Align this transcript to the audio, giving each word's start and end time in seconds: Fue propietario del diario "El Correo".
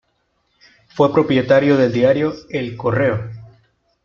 Fue 0.95 1.13
propietario 1.13 1.77
del 1.77 1.93
diario 1.93 2.33
"El 2.49 2.75
Correo". 2.75 3.29